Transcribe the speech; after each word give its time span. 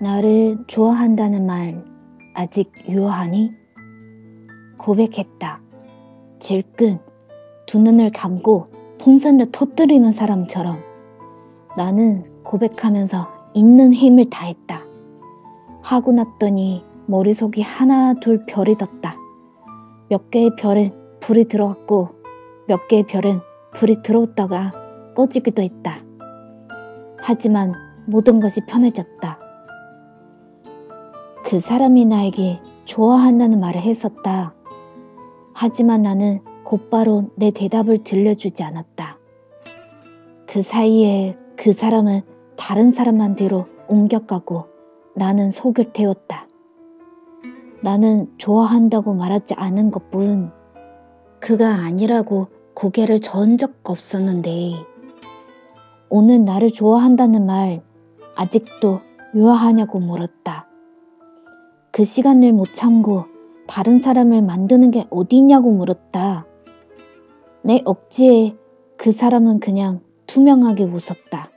나를 0.00 0.58
좋아한다는 0.68 1.44
말 1.44 1.84
아직 2.34 2.70
유효하니? 2.88 3.50
고백했다. 4.78 5.60
질끈 6.38 7.00
두 7.66 7.80
눈을 7.80 8.12
감고 8.12 8.68
풍선을 8.98 9.50
터뜨리는 9.50 10.10
사람처럼 10.12 10.74
나는 11.76 12.42
고백하면서 12.44 13.50
있는 13.54 13.92
힘을 13.92 14.26
다했다. 14.30 14.80
하고 15.82 16.12
났더니 16.12 16.84
머릿속이 17.06 17.62
하나 17.62 18.14
둘 18.14 18.46
별이 18.46 18.76
떴다. 18.78 19.16
몇 20.08 20.30
개의 20.30 20.54
별은 20.56 20.90
불이 21.20 21.46
들어왔고 21.46 22.10
몇 22.68 22.86
개의 22.86 23.04
별은 23.04 23.40
불이 23.72 24.02
들어왔다가 24.02 24.70
꺼지기도 25.16 25.60
했다. 25.60 26.02
하지만 27.18 27.72
모든 28.06 28.38
것이 28.38 28.60
편해졌다. 28.66 29.47
그 31.48 31.60
사람이 31.60 32.04
나에게 32.04 32.60
좋아한다는 32.84 33.58
말을 33.58 33.80
했었다. 33.80 34.52
하지만 35.54 36.02
나는 36.02 36.40
곧바로 36.62 37.30
내 37.36 37.50
대답을 37.50 38.04
들려주지 38.04 38.62
않았다. 38.64 39.16
그 40.46 40.60
사이에 40.60 41.38
그 41.56 41.72
사람은 41.72 42.20
다른 42.58 42.90
사람한테로 42.90 43.64
옮겨가고 43.88 44.66
나는 45.14 45.48
속을 45.50 45.94
태웠다. 45.94 46.46
나는 47.80 48.30
좋아한다고 48.36 49.14
말하지 49.14 49.54
않은 49.54 49.90
것 49.90 50.10
뿐 50.10 50.52
그가 51.40 51.76
아니라고 51.76 52.48
고개를 52.74 53.20
저은 53.20 53.56
적 53.56 53.72
없었는데 53.84 54.84
오늘 56.10 56.44
나를 56.44 56.72
좋아한다는 56.72 57.46
말 57.46 57.82
아직도 58.36 59.00
유아하냐고 59.34 59.98
물었다. 59.98 60.67
그 61.98 62.04
시간을 62.04 62.52
못 62.52 62.76
참고 62.76 63.24
다른 63.66 64.00
사람을 64.00 64.40
만드는 64.40 64.92
게 64.92 65.08
어디냐고 65.10 65.72
물었다. 65.72 66.46
내 67.62 67.82
억지에 67.84 68.54
그 68.96 69.10
사람은 69.10 69.58
그냥 69.58 69.98
투명하게 70.28 70.84
웃었다. 70.84 71.50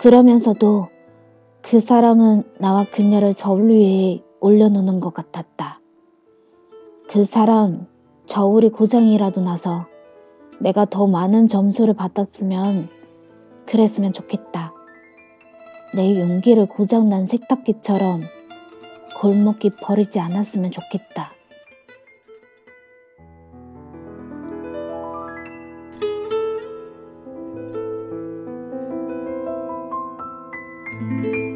그러면서도 0.00 0.88
그 1.62 1.78
사람은 1.78 2.42
나와 2.58 2.84
그녀를 2.92 3.32
저울 3.32 3.70
위에 3.70 4.20
올려놓는 4.40 4.98
것 4.98 5.14
같았다. 5.14 5.80
그 7.08 7.22
사람 7.22 7.86
저울이 8.26 8.70
고장이라도 8.70 9.42
나서 9.42 9.86
내가 10.58 10.86
더 10.86 11.06
많은 11.06 11.46
점수를 11.46 11.94
받았으면 11.94 12.88
그랬으면 13.66 14.12
좋겠다. 14.12 14.74
내 15.94 16.20
용기를 16.20 16.66
고장난 16.66 17.28
세탁기처럼 17.28 18.22
골목이 19.20 19.68
버리지 19.68 20.18
않았으면 20.18 20.70
좋겠다. 20.70 21.34
you 31.00 31.49